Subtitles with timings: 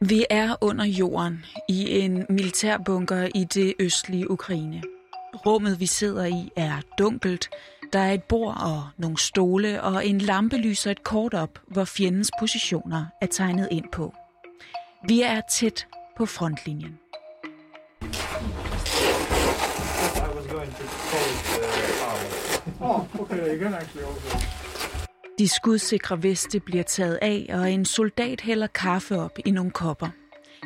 [0.00, 4.82] Vi er under jorden i en militærbunker i det østlige Ukraine.
[5.46, 7.50] Rummet, vi sidder i, er dunkelt.
[7.92, 11.84] Der er et bord og nogle stole, og en lampe lyser et kort op, hvor
[11.84, 14.14] fjendens positioner er tegnet ind på.
[15.08, 15.86] Vi er tæt
[16.16, 16.98] på frontlinjen.
[22.80, 24.65] Oh, okay, you can actually also.
[25.38, 30.08] De skudsikre veste bliver taget af, og en soldat hælder kaffe op i nogle kopper.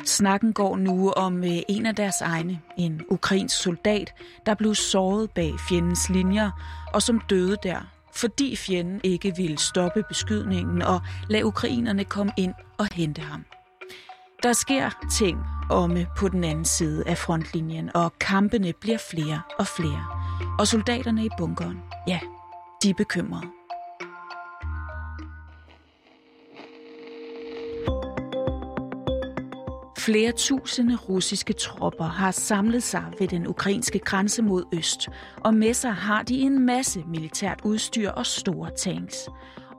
[0.05, 4.13] Snakken går nu om øh, en af deres egne, en ukrainsk soldat,
[4.45, 6.51] der blev såret bag fjendens linjer,
[6.93, 7.79] og som døde der,
[8.15, 13.45] fordi fjenden ikke ville stoppe beskydningen og lade ukrainerne komme ind og hente ham.
[14.43, 19.67] Der sker ting omme på den anden side af frontlinjen, og kampene bliver flere og
[19.67, 20.05] flere.
[20.59, 22.19] Og soldaterne i bunkeren, ja,
[22.83, 23.60] de er bekymrede.
[30.11, 35.73] Flere tusinde russiske tropper har samlet sig ved den ukrainske grænse mod øst, og med
[35.73, 39.29] sig har de en masse militært udstyr og store tanks.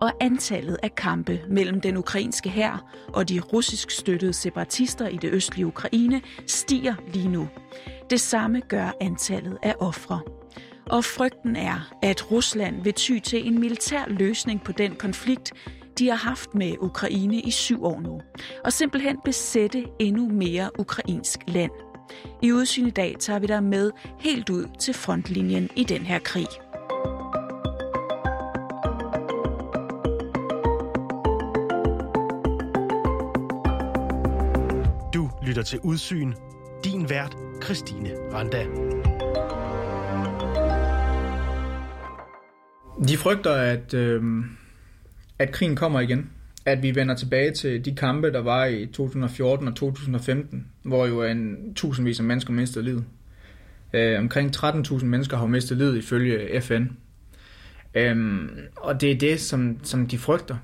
[0.01, 5.31] Og antallet af kampe mellem den ukrainske hær og de russisk støttede separatister i det
[5.33, 7.48] østlige Ukraine stiger lige nu.
[8.11, 10.20] Det samme gør antallet af ofre.
[10.87, 15.53] Og frygten er, at Rusland vil ty til en militær løsning på den konflikt,
[15.98, 18.21] de har haft med Ukraine i syv år nu,
[18.65, 21.71] og simpelthen besætte endnu mere ukrainsk land.
[22.43, 26.19] I udsyn i dag tager vi dig med helt ud til frontlinjen i den her
[26.19, 26.47] krig.
[35.15, 36.33] Du lytter til Udsyn.
[36.85, 38.67] Din vært, Christine Randa.
[43.09, 44.23] De frygter, at, øh,
[45.43, 46.31] at krigen kommer igen.
[46.65, 51.23] At vi vender tilbage til de kampe, der var i 2014 og 2015, hvor jo
[51.23, 53.05] en tusindvis af mennesker mistede livet.
[53.93, 56.85] Øh, omkring 13.000 mennesker har mistet livet ifølge FN.
[57.95, 58.42] Øh,
[58.77, 60.57] og det er det, som, som de frygter.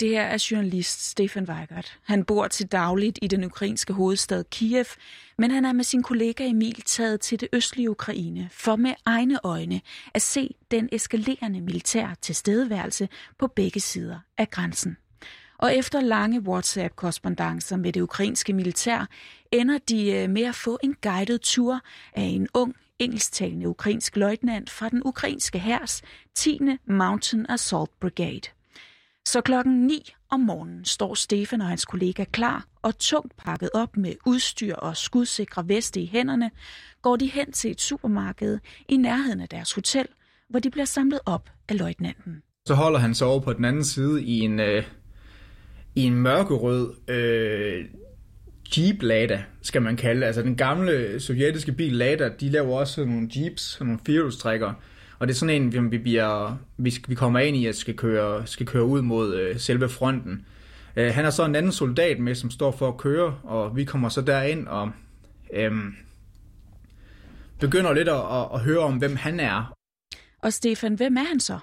[0.00, 1.98] Det her er journalist Stefan Weigert.
[2.02, 4.84] Han bor til dagligt i den ukrainske hovedstad Kiev,
[5.38, 9.38] men han er med sin kollega Emil taget til det østlige Ukraine for med egne
[9.44, 9.80] øjne
[10.14, 13.08] at se den eskalerende militær tilstedeværelse
[13.38, 14.96] på begge sider af grænsen.
[15.58, 19.06] Og efter lange whatsapp korrespondancer med det ukrainske militær,
[19.52, 21.80] ender de øh, med at få en guided tur
[22.12, 26.02] af en ung engelsktalende ukrainsk løjtnant fra den ukrainske hærs
[26.34, 26.60] 10.
[26.86, 28.59] Mountain Assault Brigade.
[29.32, 33.96] Så klokken 9 om morgenen står Stefan og hans kollega klar og tungt pakket op
[33.96, 36.50] med udstyr og skudsikre veste i hænderne,
[37.02, 38.58] går de hen til et supermarked
[38.88, 40.06] i nærheden af deres hotel,
[40.48, 42.42] hvor de bliver samlet op af løjtnanten.
[42.66, 44.84] Så holder han sig over på den anden side i en, øh,
[45.94, 47.84] i en mørkerød øh,
[48.76, 50.26] Jeep Lada, skal man kalde det.
[50.26, 54.74] Altså den gamle sovjetiske bil Lada, de laver også sådan nogle Jeeps, sådan nogle firehjulstrækkere.
[55.20, 58.46] Og det er sådan en, vi, bliver, vi, vi kommer ind i, at skal køre,
[58.46, 60.46] skal køre ud mod øh, selve fronten.
[60.96, 63.84] Øh, han har så en anden soldat med, som står for at køre, og vi
[63.84, 64.90] kommer så derind og
[65.52, 65.72] øh,
[67.60, 69.72] begynder lidt at, at, at høre om, hvem han er.
[70.42, 71.58] Og Stefan, hvem er han så?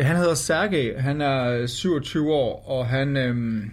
[0.00, 3.70] Han hedder Sergej, han er 27 år, og han, øhm,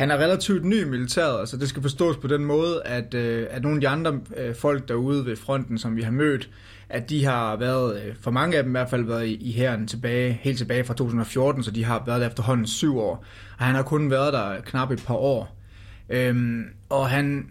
[0.00, 1.40] han er relativt ny i militæret.
[1.40, 4.54] Altså det skal forstås på den måde, at, øh, at nogle af de andre øh,
[4.54, 6.50] folk derude ved fronten, som vi har mødt,
[6.88, 9.50] at de har været, øh, for mange af dem i hvert fald, været i, i
[9.50, 13.24] herren tilbage, helt tilbage fra 2014, så de har været der efterhånden syv år.
[13.58, 15.58] Og han har kun været der knap et par år.
[16.10, 17.46] Øhm, og han,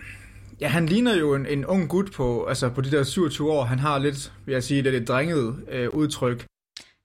[0.62, 3.64] ja, han ligner jo en, en ung gut på, altså på de der 27 år.
[3.64, 6.49] Han har lidt, vil jeg sige, det lidt drenget øh, udtryk.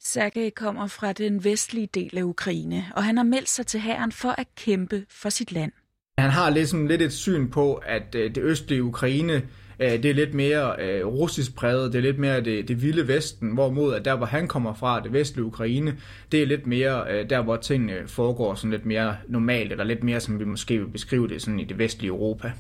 [0.07, 4.13] Sergej kommer fra den vestlige del af Ukraine, og han har meldt sig til hæren
[4.13, 5.73] for at kæmpe for sit land.
[6.19, 9.35] Han har ligesom lidt et syn på, at øh, det østlige Ukraine,
[9.81, 13.09] øh, det er lidt mere øh, russisk præget, det er lidt mere det, det vilde
[13.09, 15.99] vesten, hvorimod at der, hvor han kommer fra, det vestlige Ukraine,
[16.33, 20.05] det er lidt mere øh, der, hvor tingene foregår sådan lidt mere normalt, eller lidt
[20.05, 22.53] mere, som vi måske vil beskrive det sådan i det vestlige Europa.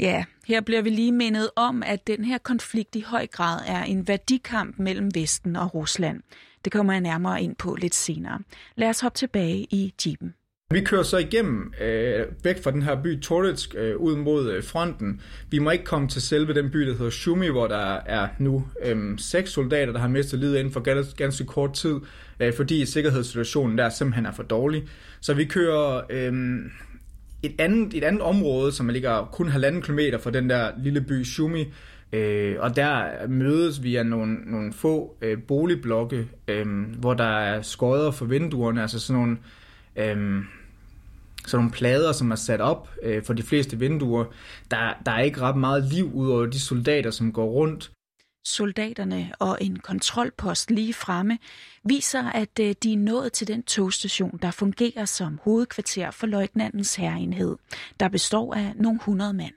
[0.00, 3.82] Ja, her bliver vi lige mindet om, at den her konflikt i høj grad er
[3.82, 6.20] en værdikamp mellem Vesten og Rusland.
[6.64, 8.38] Det kommer jeg nærmere ind på lidt senere.
[8.76, 10.34] Lad os hoppe tilbage i jeepen.
[10.70, 14.64] Vi kører så igennem øh, væk fra den her by Toretsk øh, ud mod øh,
[14.64, 15.20] fronten.
[15.50, 18.64] Vi må ikke komme til selve den by, der hedder Shumi, hvor der er nu
[18.84, 21.94] øh, seks soldater, der har mistet livet inden for ganske, ganske kort tid,
[22.40, 24.88] øh, fordi sikkerhedssituationen der simpelthen er for dårlig.
[25.20, 26.32] Så vi kører øh,
[27.42, 31.24] et, andet, et andet område, som ligger kun halvanden kilometer fra den der lille by
[31.24, 31.64] Shumi,
[32.12, 36.66] Øh, og der mødes vi af nogle, nogle få øh, boligblokke, øh,
[36.98, 39.38] hvor der er skodder for vinduerne, altså sådan nogle,
[39.96, 40.44] øh,
[41.46, 44.24] sådan nogle plader, som er sat op øh, for de fleste vinduer.
[44.70, 47.90] Der, der er ikke ret meget liv ud over de soldater, som går rundt.
[48.48, 51.38] Soldaterne og en kontrolpost lige fremme
[51.84, 56.96] viser, at øh, de er nået til den togstation, der fungerer som hovedkvarter for løjtnantens
[56.96, 57.56] herreenhed,
[58.00, 59.54] der består af nogle hundrede mand.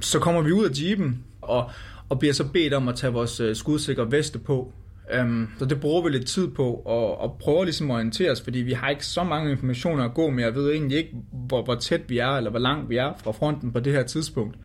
[0.00, 1.70] Så kommer vi ud af jeepen og,
[2.08, 4.72] og bliver så bedt om at tage vores øh, skudsikre veste på.
[5.20, 8.40] Um, så det bruger vi lidt tid på og, og prøver ligesom at orientere os,
[8.40, 10.44] fordi vi har ikke så mange informationer at gå med.
[10.44, 13.32] Jeg ved egentlig ikke, hvor, hvor tæt vi er, eller hvor langt vi er fra
[13.32, 14.56] fronten på det her tidspunkt.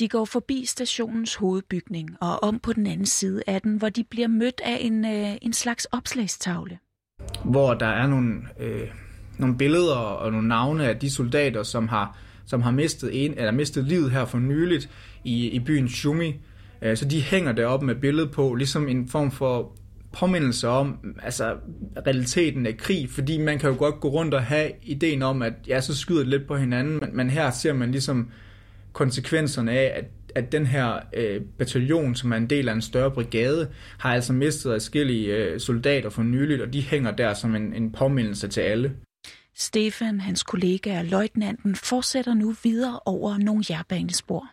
[0.00, 4.04] De går forbi stationens hovedbygning og om på den anden side af den, hvor de
[4.04, 6.78] bliver mødt af en, øh, en slags opslagstavle.
[7.44, 8.88] Hvor der er nogle, øh,
[9.38, 13.50] nogle billeder og nogle navne af de soldater, som har, som har mistet, en, eller
[13.50, 14.90] mistet livet her for nyligt
[15.24, 16.34] i, i byen Shumi.
[16.82, 19.76] Øh, så de hænger deroppe med billedet på, ligesom en form for
[20.12, 21.56] påmindelse om altså,
[22.06, 25.52] realiteten af krig, fordi man kan jo godt gå rundt og have ideen om, at
[25.68, 28.30] ja, så skyder det lidt på hinanden, men, men her ser man ligesom
[28.92, 30.04] konsekvenserne af, at,
[30.34, 34.32] at den her øh, bataljon, som er en del af en større brigade, har altså
[34.32, 38.60] mistet adskillige øh, soldater for nyligt, og de hænger der som en, en påmindelse til
[38.60, 38.96] alle.
[39.56, 44.46] Stefan, hans kollega og løjtnanten fortsætter nu videre over nogle jernbanespor.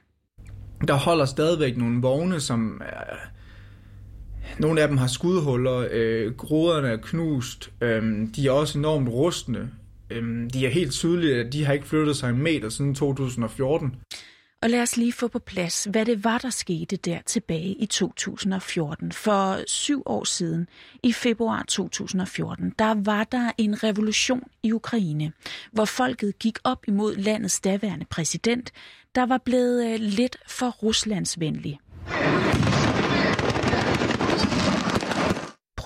[0.88, 3.18] Der holder stadigvæk nogle vogne, som øh,
[4.60, 9.69] nogle af dem har skudhuller, øh, groderne er knust, øh, de er også enormt rustne.
[10.09, 13.95] Øhm, de er helt tydelige, at de har ikke flyttet sig en meter siden 2014.
[14.62, 17.86] Og lad os lige få på plads, hvad det var, der skete der tilbage i
[17.86, 19.12] 2014.
[19.12, 20.68] For syv år siden,
[21.04, 25.31] i februar 2014, der var der en revolution i Ukraine,
[25.71, 28.71] hvor folket gik op imod landets daværende præsident,
[29.15, 31.80] der var blevet øh, lidt for ruslandsvenlig.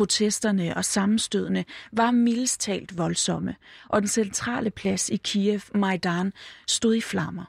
[0.01, 3.55] Protesterne og sammenstødene var mildest talt voldsomme,
[3.89, 6.33] og den centrale plads i Kiev, Majdan,
[6.67, 7.45] stod i flammer.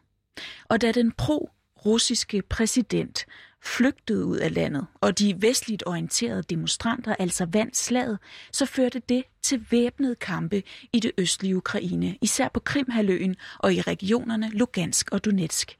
[0.68, 3.26] Og da den pro-russiske præsident
[3.62, 8.18] flygtede ud af landet, og de vestligt orienterede demonstranter altså vandt slaget,
[8.52, 10.62] så førte det til væbnede kampe
[10.92, 15.76] i det østlige Ukraine, især på Krimhaløen og i regionerne Lugansk og Donetsk,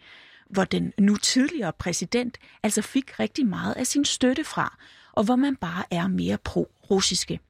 [0.50, 4.78] hvor den nu tidligere præsident altså fik rigtig meget af sin støtte fra,
[5.12, 7.40] og hvor man bare er mere pro-russiske.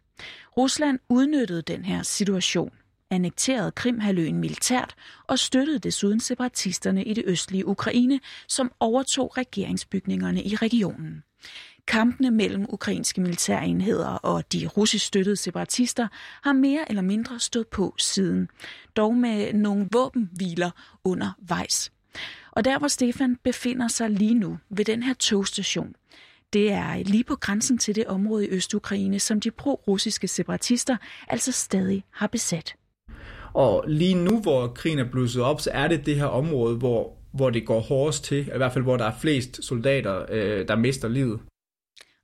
[0.57, 2.73] Rusland udnyttede den her situation,
[3.11, 4.95] annekterede Krimhaløen militært
[5.27, 11.23] og støttede desuden separatisterne i det østlige Ukraine, som overtog regeringsbygningerne i regionen.
[11.87, 16.09] Kampene mellem ukrainske militærenheder og de russisk støttede separatister
[16.43, 18.49] har mere eller mindre stået på siden,
[18.97, 20.71] dog med nogle våbenhviler
[21.05, 21.93] undervejs.
[22.51, 25.95] Og der hvor Stefan befinder sig lige nu ved den her togstation,
[26.53, 30.97] det er lige på grænsen til det område i Østukraine, som de pro-russiske separatister
[31.29, 32.75] altså stadig har besat.
[33.55, 37.17] Og lige nu, hvor krigen er blusset op, så er det det her område, hvor,
[37.35, 40.77] hvor det går hårdest til, i hvert fald hvor der er flest soldater, øh, der
[40.77, 41.41] mister livet.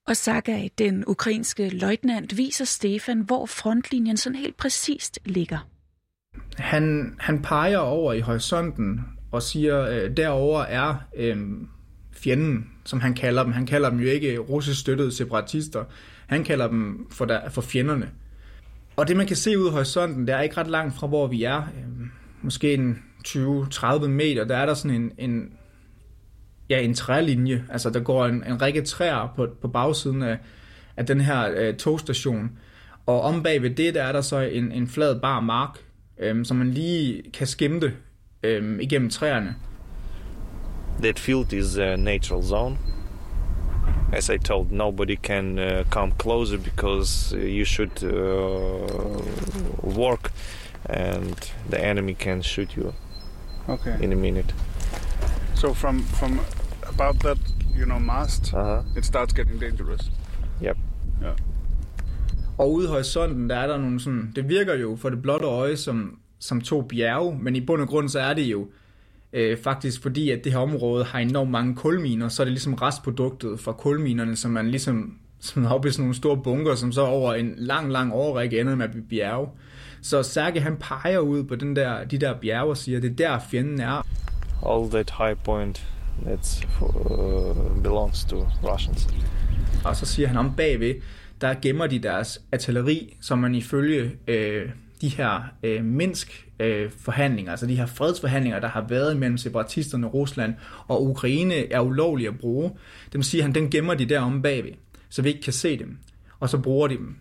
[0.07, 5.59] Og Sagai, den ukrainske løjtnant, viser Stefan, hvor frontlinjen sådan helt præcist ligger.
[6.57, 9.01] Han, han peger over i horisonten
[9.33, 11.37] og siger, øh, derover er øh,
[12.23, 13.53] fjenden, som han kalder dem.
[13.53, 15.85] Han kalder dem jo ikke russisk støttede separatister.
[16.27, 18.11] Han kalder dem for, der, for fjenderne.
[18.97, 21.27] Og det, man kan se ud i horisonten, det er ikke ret langt fra, hvor
[21.27, 21.59] vi er.
[21.59, 22.07] Øh,
[22.43, 25.53] måske en 20-30 meter, der er der sådan en, en,
[26.71, 27.65] ja, en trælinje.
[27.71, 30.39] Altså, der går en, en række træer på, på bagsiden af,
[30.97, 32.51] af den her øh, togstation.
[33.07, 35.79] Og om bag ved det, der er der så en, en flad bar mark,
[36.19, 37.93] øh, som man lige kan skimte
[38.43, 39.55] øh, igennem træerne.
[41.03, 42.77] That field is a natural zone.
[44.13, 48.09] As I told, nobody can uh, come closer because uh, you should uh,
[49.83, 50.33] work
[50.87, 52.93] and the enemy can shoot you
[53.69, 53.95] Okay.
[54.05, 54.55] in a minute.
[55.55, 56.41] So from from
[56.89, 57.39] about that,
[57.79, 58.83] you know, mast, Uh-huh.
[58.97, 60.11] it starts getting dangerous.
[60.63, 60.77] Yep.
[61.23, 61.35] Yeah.
[62.59, 65.47] Og ude i horisonten, der er der nogle sådan, det virker jo for det blotte
[65.47, 68.67] øje som, som to bjerge, men i bund og grund så er det jo
[69.33, 72.75] øh, faktisk fordi, at det her område har enormt mange kulminer, så er det ligesom
[72.75, 76.93] restproduktet fra kulminerne, som man ligesom som er oppe i sådan nogle store bunker, som
[76.93, 79.49] så over en lang, lang årrække ender med at blive bjerge.
[80.03, 83.15] Så Sergej han peger ud på den der, de der bjerge og siger, det er
[83.15, 84.07] der fjenden er.
[84.67, 85.87] All that high point
[86.25, 89.09] that uh, belongs to Russians.
[89.85, 90.95] Og så siger han om bagved,
[91.41, 94.69] der gemmer de deres artilleri, som man ifølge øh,
[95.01, 100.55] de her øh, Minsk-forhandlinger, øh, altså de her fredsforhandlinger, der har været mellem separatisterne Rusland
[100.89, 102.73] og Ukraine, er ulovlige at bruge.
[103.13, 104.73] Dem siger han, den gemmer de derom bagved,
[105.09, 105.99] så vi ikke kan se dem.
[106.41, 107.17] Og så bruger de dem.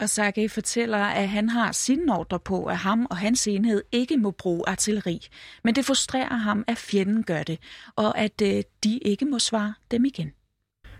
[0.00, 4.16] Og Sergej fortæller, at han har sin ordre på, at ham og hans enhed ikke
[4.16, 5.26] må bruge artilleri.
[5.64, 7.58] Men det frustrerer ham, at fjenden gør det,
[7.96, 10.32] og at øh, de ikke må svare dem igen.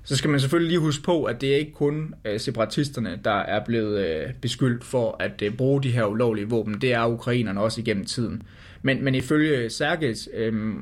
[0.05, 3.39] Så skal man selvfølgelig lige huske på, at det er ikke kun øh, separatisterne, der
[3.39, 6.81] er blevet øh, beskyldt for at øh, bruge de her ulovlige våben.
[6.81, 8.43] Det er ukrainerne også igennem tiden.
[8.83, 10.75] Men, men ifølge Sergejs øh,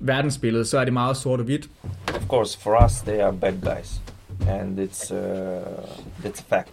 [0.00, 1.68] verdensbillede, så er det meget sort og hvidt.
[2.14, 4.00] Of course, for us, they are bad guys,
[4.48, 6.70] and it's uh, it's a fact.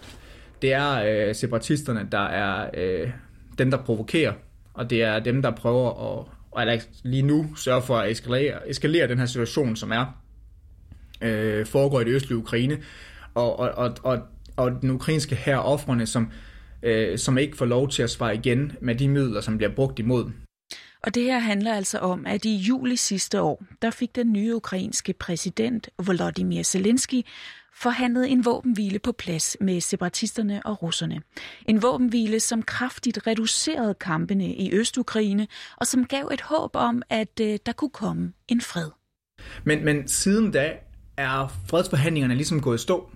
[0.61, 3.09] Det er øh, separatisterne, der er øh,
[3.57, 4.33] dem, der provokerer,
[4.73, 9.07] og det er dem, der prøver at, eller lige nu sørge for at eskalere, eskalere
[9.07, 10.22] den her situation, som er
[11.23, 12.77] øh, foregår i det østlige Ukraine,
[13.35, 14.19] og, og, og, og,
[14.57, 16.31] og den ukrainske her offrene, som,
[16.83, 19.99] øh, som ikke får lov til at svare igen med de midler, som bliver brugt
[19.99, 20.33] imod dem.
[21.03, 24.55] Og det her handler altså om, at i juli sidste år, der fik den nye
[24.55, 27.21] ukrainske præsident Volodymyr Zelensky
[27.75, 31.21] forhandlet en våbenhvile på plads med separatisterne og russerne.
[31.65, 37.39] En våbenhvile, som kraftigt reducerede kampene i Østukraine, og som gav et håb om, at
[37.41, 38.89] øh, der kunne komme en fred.
[39.63, 40.73] Men, men siden da
[41.17, 43.09] er fredsforhandlingerne ligesom gået i stå.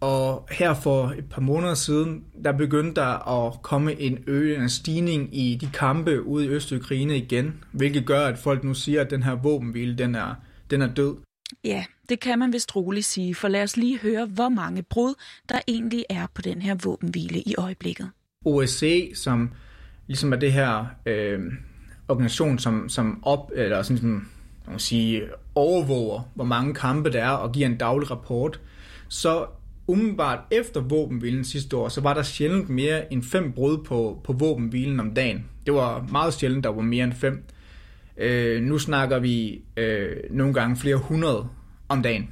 [0.00, 5.36] Og her for et par måneder siden, der begyndte der at komme en øgende stigning
[5.36, 9.22] i de kampe ude i Østukraine igen, hvilket gør, at folk nu siger, at den
[9.22, 10.34] her våbenhvile, den er,
[10.70, 11.16] den er død.
[11.64, 15.14] Ja, det kan man vist roligt sige, for lad os lige høre, hvor mange brud
[15.48, 18.10] der egentlig er på den her våbenhvile i øjeblikket.
[18.44, 19.50] OSCE, som
[20.06, 21.40] ligesom er det her øh,
[22.08, 24.28] organisation, som, som op, eller sådan, sådan
[24.68, 25.22] man sige,
[25.56, 28.60] overvåger, hvor mange kampe der er, og giver en daglig rapport,
[29.08, 29.46] så
[29.86, 34.32] umiddelbart efter våbenhvilen sidste år, så var der sjældent mere end fem brud på, på
[34.32, 35.44] våbenhvilen om dagen.
[35.66, 37.44] Det var meget sjældent, der var mere end fem.
[38.16, 41.48] Øh, nu snakker vi øh, nogle gange flere hundrede
[41.88, 42.30] om dagen.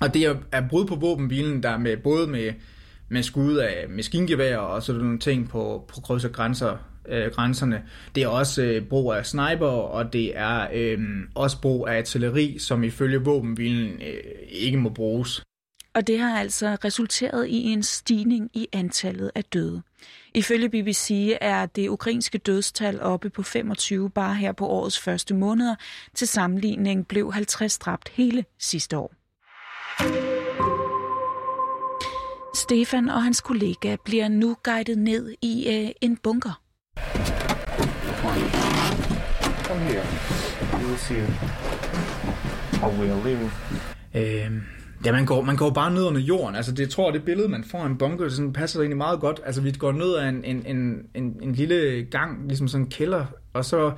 [0.00, 2.52] Og det er, er brud på våbenhvilen, der med både med,
[3.08, 6.76] med skud af maskingevær og sådan nogle ting på, på kryds og grænser,
[7.08, 7.82] øh, grænserne.
[8.14, 10.98] Det er også øh, brug af sniper, og det er øh,
[11.34, 15.42] også brug af artilleri, som ifølge våbenvilden øh, ikke må bruges.
[15.94, 19.82] Og det har altså resulteret i en stigning i antallet af døde.
[20.34, 25.74] Ifølge BBC er det ukrainske dødstal oppe på 25 bare her på årets første måneder.
[26.14, 29.14] Til sammenligning blev 50 dræbt hele sidste år.
[32.54, 36.60] Stefan og hans kollega bliver nu guidet ned i øh, en bunker.
[39.78, 40.06] Come here.
[40.80, 41.20] You will see
[42.80, 43.50] how we are living.
[44.14, 44.62] Øh,
[45.04, 46.56] ja, man går, man går bare ned under jorden.
[46.56, 49.20] Altså, det jeg tror det billede, man får af en bunker, sådan, passer egentlig meget
[49.20, 49.40] godt.
[49.46, 52.90] Altså, vi går ned ad en, en, en, en, en lille gang, ligesom sådan en
[52.90, 53.92] kælder, og så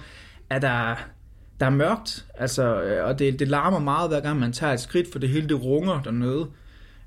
[0.50, 0.94] er der,
[1.60, 4.80] der er mørkt, altså, øh, og det, det larmer meget, hver gang man tager et
[4.80, 6.46] skridt, for det hele det runger dernede.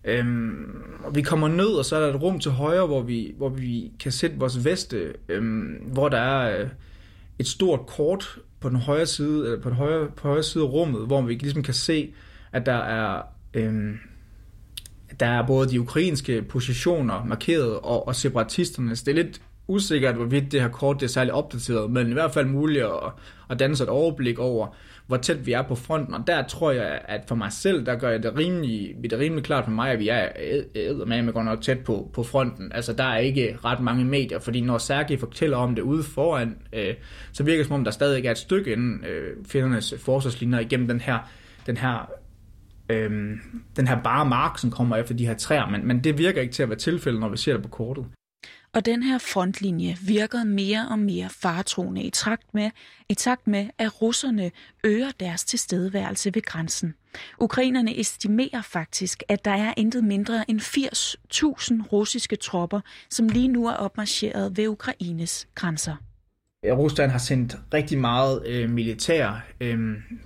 [0.04, 3.34] Øhm, og vi kommer ned, og så er der et rum til højre, hvor vi,
[3.38, 6.70] hvor vi kan sætte vores veste, øhm, hvor der er øh,
[7.40, 10.68] et stort kort på den højre side, eller på den højre, på højre side af
[10.68, 12.14] rummet, hvor vi ligesom kan se,
[12.52, 13.22] at der er,
[13.54, 14.00] øhm,
[15.20, 18.96] der er både de ukrainske positioner markeret, og, og separatisterne.
[18.96, 22.14] Så det er lidt usikkert, hvorvidt det her kort det er særlig opdateret, men i
[22.14, 23.12] hvert fald muligt at,
[23.50, 24.68] at danne sig et overblik over,
[25.08, 27.96] hvor tæt vi er på fronten, og der tror jeg, at for mig selv, der
[27.96, 30.28] gør jeg det rimelig, det er rimelig klart for mig, at vi er
[31.06, 32.72] med med godt nok tæt på, på fronten.
[32.72, 36.58] Altså, der er ikke ret mange medier, fordi når Sergej fortæller om det ude foran,
[36.74, 36.94] øh,
[37.32, 40.88] så virker det som om, der stadig er et stykke inden øh, fjendernes forsvarslinjer igennem
[40.88, 41.30] den her,
[41.66, 42.12] den her
[42.90, 43.12] øh,
[43.76, 46.54] den her bare mark, som kommer efter de her træer, men, men det virker ikke
[46.54, 48.06] til at være tilfældet, når vi ser det på kortet.
[48.74, 52.70] Og den her frontlinje virker mere og mere faretroende i takt med,
[53.10, 54.52] i takt med, at russerne
[54.84, 56.94] øger deres tilstedeværelse ved grænsen.
[57.40, 63.68] Ukrainerne estimerer faktisk, at der er intet mindre end 80.000 russiske tropper, som lige nu
[63.68, 65.96] er opmarcheret ved Ukraines grænser.
[66.66, 69.80] Rusland har sendt rigtig meget øh, militær, øh,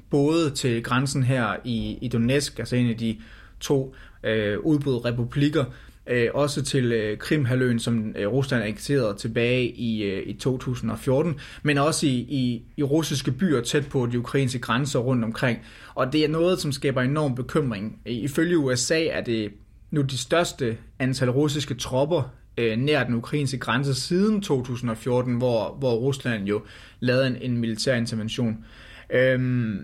[0.10, 3.22] både til grænsen her i, i Donetsk, altså en af de
[3.60, 5.66] to øh, udbrudte republikker,
[6.10, 11.78] øh, også til øh, Krimhaløen, som øh, Rusland annekterede tilbage i, øh, i 2014, men
[11.78, 15.60] også i, i, i russiske byer tæt på de ukrainske grænser rundt omkring.
[15.96, 18.00] Og det er noget, som skaber enorm bekymring.
[18.06, 19.52] Øh, ifølge USA er det
[19.92, 25.96] nu de største antal russiske tropper øh, nær den ukrainske grænse siden 2014, hvor, hvor
[25.96, 26.62] Rusland jo
[27.00, 28.66] lavede en, en militær intervention.
[29.10, 29.80] Øhm,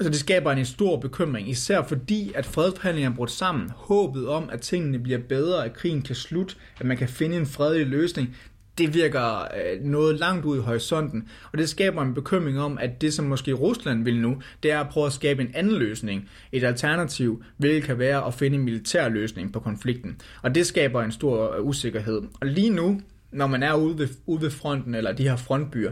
[0.00, 3.70] Altså det skaber en stor bekymring, især fordi, at fredsforhandlingerne er brudt sammen.
[3.76, 7.46] Håbet om, at tingene bliver bedre, at krigen kan slutte, at man kan finde en
[7.46, 8.36] fredelig løsning,
[8.78, 13.00] det virker øh, noget langt ud i horisonten, og det skaber en bekymring om, at
[13.00, 16.28] det, som måske Rusland vil nu, det er at prøve at skabe en anden løsning,
[16.52, 20.20] et alternativ, hvilket kan være at finde en militær løsning på konflikten.
[20.42, 22.22] Og det skaber en stor øh, usikkerhed.
[22.40, 23.00] Og lige nu,
[23.32, 25.90] når man er ude ved, ude ved fronten, eller de her frontbyer,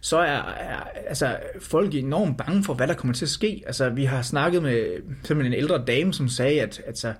[0.00, 3.62] så er, er altså, folk enormt bange for, hvad der kommer til at ske.
[3.66, 7.14] Altså, vi har snakket med simpelthen en ældre dame, som sagde, at altså,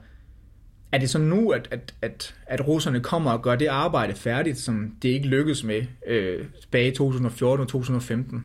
[0.92, 4.58] er det så nu, at, at, at, at russerne kommer og gør det arbejde færdigt,
[4.58, 8.42] som det ikke lykkedes med øh, tilbage i 2014 og 2015?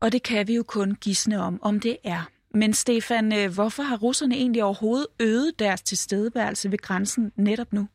[0.00, 2.28] Og det kan vi jo kun gisne om, om det er.
[2.54, 7.88] Men Stefan, øh, hvorfor har russerne egentlig overhovedet øget deres tilstedeværelse ved grænsen netop nu?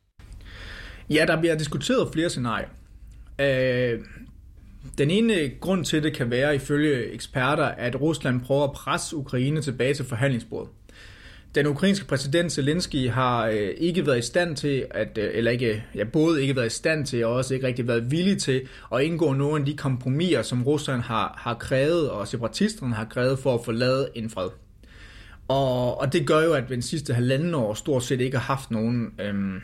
[1.09, 2.67] Ja, der bliver diskuteret flere scenarier.
[3.41, 3.99] Øh,
[4.97, 9.15] den ene øh, grund til det kan være, ifølge eksperter, at Rusland prøver at presse
[9.15, 10.69] Ukraine tilbage til forhandlingsbordet.
[11.55, 15.83] Den ukrainske præsident Zelensky har øh, ikke været i stand til, at, øh, eller ikke,
[15.95, 18.61] ja, både ikke været i stand til, og også ikke rigtig været villig til
[18.93, 23.39] at indgå nogle af de kompromiser, som Rusland har, har krævet, og separatisterne har krævet
[23.39, 24.49] for at få lavet en fred.
[25.47, 28.71] Og, og det gør jo, at den sidste halvanden år stort set ikke har haft
[28.71, 29.59] nogen, øhm,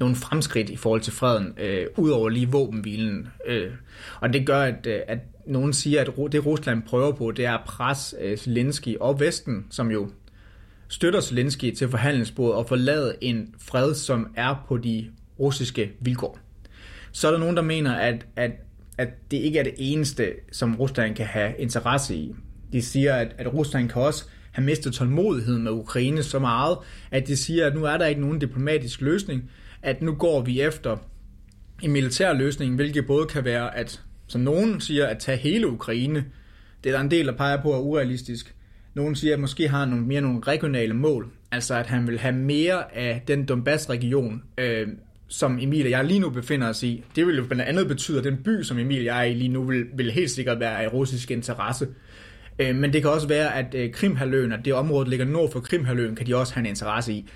[0.00, 3.28] nogle fremskridt i forhold til freden, øh, udover lige våbenhvilen.
[3.46, 3.70] Øh.
[4.20, 7.52] Og det gør, at, øh, at nogen siger, at det Rusland prøver på, det er
[7.52, 10.10] at presse øh, Zelensky og Vesten, som jo
[10.88, 16.38] støtter Zelensky til forhandlingsbordet og forlade en fred, som er på de russiske vilkår.
[17.12, 18.50] Så er der nogen, der mener, at, at,
[18.98, 22.34] at det ikke er det eneste, som Rusland kan have interesse i.
[22.72, 26.78] De siger, at, at Rusland kan også have mistet tålmodigheden med Ukraine så meget,
[27.10, 29.50] at de siger, at nu er der ikke nogen diplomatisk løsning,
[29.82, 30.96] at nu går vi efter
[31.82, 36.24] en militær løsning, hvilket både kan være, at som nogen siger, at tage hele Ukraine,
[36.84, 38.54] det er der en del, der peger på er urealistisk.
[38.94, 42.18] Nogen siger, at måske har han nogle, mere nogle regionale mål, altså at han vil
[42.18, 44.88] have mere af den Donbass-region, øh,
[45.28, 47.04] som Emil og jeg lige nu befinder os i.
[47.16, 49.34] Det vil jo blandt andet betyde, at den by, som Emil og jeg er i
[49.34, 51.88] lige nu, vil, vil helt sikkert være af russisk interesse.
[52.58, 55.52] Øh, men det kan også være, at øh, Krimhaløen, at det område, der ligger nord
[55.52, 57.26] for Krimhaløen, kan de også have en interesse i.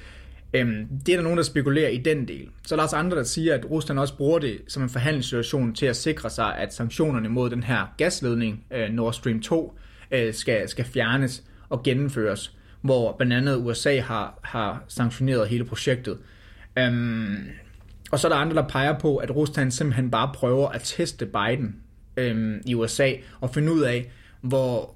[0.55, 2.49] Øhm, det er der nogen, der spekulerer i den del.
[2.67, 5.75] Så er der også andre, der siger, at Rusland også bruger det som en forhandlingssituation
[5.75, 9.79] til at sikre sig, at sanktionerne mod den her gasledning, øh, Nord Stream 2,
[10.11, 16.19] øh, skal, skal fjernes og gennemføres, hvor blandt andet USA har, har sanktioneret hele projektet.
[16.79, 17.37] Øhm,
[18.11, 21.27] og så er der andre, der peger på, at Rusland simpelthen bare prøver at teste
[21.27, 21.77] Biden
[22.17, 24.95] øhm, i USA og finde ud af, hvor,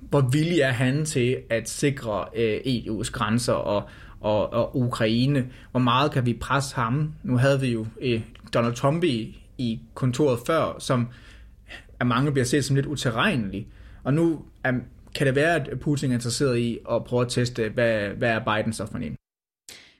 [0.00, 3.88] hvor villig er han til at sikre øh, EU's grænser og,
[4.20, 5.46] og, og Ukraine.
[5.70, 7.12] Hvor meget kan vi presse ham?
[7.22, 8.22] Nu havde vi jo øh,
[8.54, 11.08] Donald Trump i, i kontoret før, som
[12.00, 13.66] af mange bliver set som lidt uterrenelig.
[14.04, 14.72] Og nu er,
[15.14, 18.56] kan det være, at Putin er interesseret i at prøve at teste, hvad, hvad er
[18.56, 19.16] Biden så for en?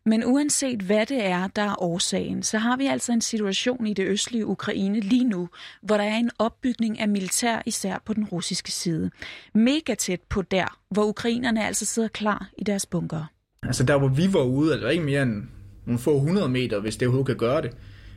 [0.07, 3.95] Men uanset hvad det er, der er årsagen, så har vi altså en situation i
[3.95, 5.49] det østlige Ukraine lige nu,
[5.83, 9.11] hvor der er en opbygning af militær, især på den russiske side.
[9.55, 13.25] Mega tæt på der, hvor ukrainerne altså sidder klar i deres bunker.
[13.63, 15.43] Altså der, hvor vi var ude, altså ikke mere end
[15.87, 17.71] nogle få hundrede meter, hvis det overhovedet kan gøre det.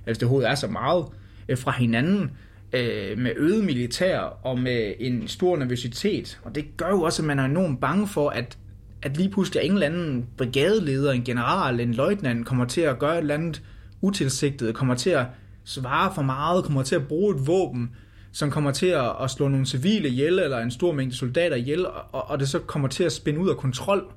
[0.06, 1.06] Hvis det overhovedet er så meget
[1.50, 2.32] øh, fra hinanden
[2.74, 6.40] øh, med øget militær og med en stor nervøsitet.
[6.44, 8.58] Og det gør jo også, at man er enormt bange for, at
[9.02, 13.14] at lige pludselig en eller anden brigadeleder, en general, en løjtnant kommer til at gøre
[13.14, 13.62] et eller andet
[14.02, 15.26] utilsigtet, kommer til at
[15.64, 17.92] svare for meget, kommer til at bruge et våben,
[18.32, 21.86] som kommer til at, at slå nogle civile ihjel, eller en stor mængde soldater ihjel,
[21.86, 24.12] og, og det så kommer til at spænde ud af kontrol.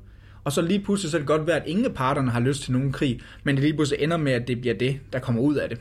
[0.45, 2.63] Og så lige pludselig så er det godt være, at ingen af parterne har lyst
[2.63, 5.43] til nogen krig, men det lige pludselig ender med, at det bliver det, der kommer
[5.43, 5.81] ud af det.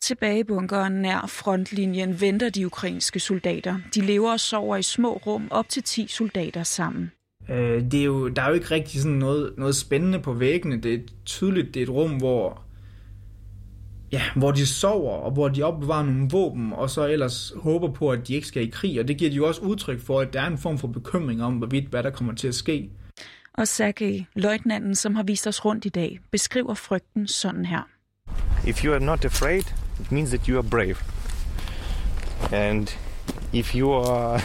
[0.00, 3.78] Tilbage i bunkeren nær frontlinjen venter de ukrainske soldater.
[3.94, 7.10] De lever og sover i små rum op til 10 soldater sammen.
[7.50, 10.80] Øh, det er jo, der er jo ikke rigtig sådan noget, noget spændende på væggene.
[10.80, 12.62] Det er tydeligt, det er et rum, hvor,
[14.12, 18.10] ja, hvor de sover, og hvor de opbevarer nogle våben, og så ellers håber på,
[18.10, 19.00] at de ikke skal i krig.
[19.00, 21.42] Og det giver de jo også udtryk for, at der er en form for bekymring
[21.42, 22.90] om, hvorvidt hvad der kommer til at ske.
[23.54, 27.88] Og Sergej, løjtnanten, som har vist os rundt i dag, beskriver frygten sådan her.
[28.66, 29.62] If you are not afraid,
[30.00, 30.96] it means that you are brave.
[32.52, 32.88] And
[33.52, 34.38] if you are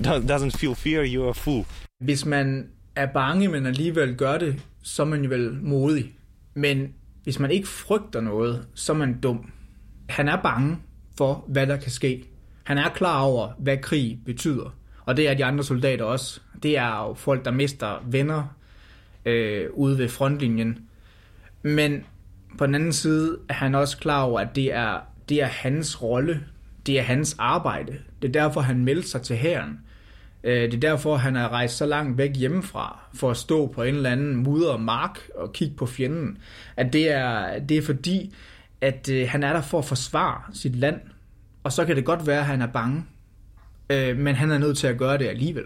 [0.34, 1.64] doesn't feel fear, you are a fool.
[2.00, 6.12] Hvis man er bange, men alligevel gør det, så er man jo vel modig.
[6.54, 9.50] Men hvis man ikke frygter noget, så er man dum.
[10.08, 10.78] Han er bange
[11.18, 12.24] for, hvad der kan ske.
[12.64, 14.74] Han er klar over, hvad krig betyder.
[15.06, 16.40] Og det er de andre soldater også.
[16.62, 18.56] Det er jo folk, der mister venner
[19.24, 20.78] øh, ude ved frontlinjen.
[21.62, 22.04] Men
[22.58, 26.02] på den anden side er han også klar over, at det er, det er hans
[26.02, 26.44] rolle.
[26.86, 27.98] Det er hans arbejde.
[28.22, 29.80] Det er derfor, han meldte sig til hæren.
[30.44, 33.82] Øh, det er derfor, han er rejst så langt væk hjemmefra, for at stå på
[33.82, 36.38] en eller anden mudder mark og kigge på fjenden.
[36.76, 38.34] At det er, det er fordi,
[38.80, 41.00] at øh, han er der for at forsvare sit land,
[41.64, 43.04] og så kan det godt være, at han er bange,
[43.90, 45.64] øh, men han er nødt til at gøre det alligevel.